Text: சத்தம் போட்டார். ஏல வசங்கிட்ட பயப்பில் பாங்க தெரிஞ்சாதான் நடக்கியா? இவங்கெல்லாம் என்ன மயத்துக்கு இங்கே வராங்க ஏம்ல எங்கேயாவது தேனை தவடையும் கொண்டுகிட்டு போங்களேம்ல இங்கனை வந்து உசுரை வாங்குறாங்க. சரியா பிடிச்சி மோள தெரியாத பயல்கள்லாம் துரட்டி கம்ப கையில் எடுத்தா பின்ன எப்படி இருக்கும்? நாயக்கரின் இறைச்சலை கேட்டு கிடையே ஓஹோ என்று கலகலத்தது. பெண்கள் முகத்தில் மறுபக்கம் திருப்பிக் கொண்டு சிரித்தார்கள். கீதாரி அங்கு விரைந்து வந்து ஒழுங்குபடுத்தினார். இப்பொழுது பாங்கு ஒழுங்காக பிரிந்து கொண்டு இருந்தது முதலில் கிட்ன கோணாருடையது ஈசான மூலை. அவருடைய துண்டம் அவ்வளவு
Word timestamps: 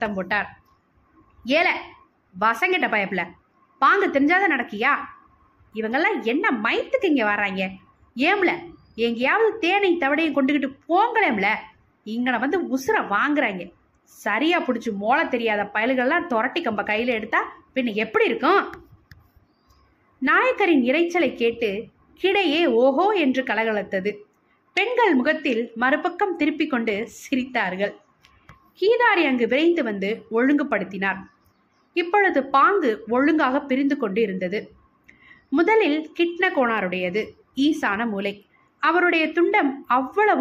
சத்தம் 0.00 0.18
போட்டார். 0.18 0.48
ஏல 1.58 1.68
வசங்கிட்ட 2.34 2.86
பயப்பில் 2.92 3.30
பாங்க 3.82 4.04
தெரிஞ்சாதான் 4.14 4.54
நடக்கியா? 4.54 4.92
இவங்கெல்லாம் 5.74 6.16
என்ன 6.32 6.46
மயத்துக்கு 6.64 7.10
இங்கே 7.12 7.26
வராங்க 7.30 7.62
ஏம்ல 8.16 8.52
எங்கேயாவது 9.06 9.50
தேனை 9.64 9.90
தவடையும் 9.96 10.36
கொண்டுகிட்டு 10.36 10.68
போங்களேம்ல 10.90 11.48
இங்கனை 12.06 12.38
வந்து 12.44 12.58
உசுரை 12.74 13.02
வாங்குறாங்க. 13.14 13.62
சரியா 14.18 14.58
பிடிச்சி 14.66 14.90
மோள 15.02 15.18
தெரியாத 15.34 15.62
பயல்கள்லாம் 15.74 16.28
துரட்டி 16.32 16.60
கம்ப 16.62 16.82
கையில் 16.90 17.16
எடுத்தா 17.18 17.40
பின்ன 17.74 17.94
எப்படி 18.04 18.24
இருக்கும்? 18.30 18.62
நாயக்கரின் 20.22 20.84
இறைச்சலை 20.90 21.30
கேட்டு 21.42 21.70
கிடையே 22.20 22.62
ஓஹோ 22.82 23.06
என்று 23.24 23.42
கலகலத்தது. 23.50 24.12
பெண்கள் 24.76 25.14
முகத்தில் 25.20 25.62
மறுபக்கம் 25.82 26.36
திருப்பிக் 26.40 26.72
கொண்டு 26.72 26.94
சிரித்தார்கள். 27.20 27.94
கீதாரி 28.80 29.22
அங்கு 29.26 29.46
விரைந்து 29.48 29.82
வந்து 29.82 30.10
ஒழுங்குபடுத்தினார். 30.30 31.20
இப்பொழுது 31.96 32.40
பாங்கு 32.54 32.90
ஒழுங்காக 33.08 33.60
பிரிந்து 33.60 33.96
கொண்டு 33.96 34.20
இருந்தது 34.20 34.58
முதலில் 35.48 35.98
கிட்ன 36.12 36.48
கோணாருடையது 36.48 37.22
ஈசான 37.56 38.06
மூலை. 38.08 38.32
அவருடைய 38.82 39.24
துண்டம் 39.26 39.70
அவ்வளவு 39.86 40.38